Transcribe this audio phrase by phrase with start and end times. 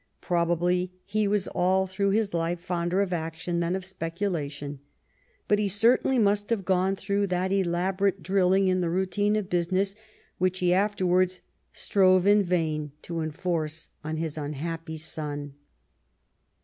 [0.21, 4.79] Probably he was all through his life fonder of action than of speculation.
[5.47, 9.93] But he certainly must have gone through that elaborate drilling in the routine of business
[10.39, 11.41] which he afterAvards
[11.71, 15.53] strove in vain to enforce on his unhappy son.